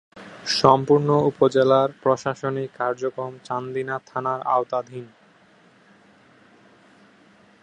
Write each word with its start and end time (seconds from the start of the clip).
সম্পূর্ণ 0.59 1.09
উপজেলার 1.31 1.89
প্রশাসনিক 2.03 2.69
কার্যক্রম 2.77 3.33
চান্দিনা 3.47 3.95
থানার 4.07 4.39
আওতাধীন। 4.47 5.05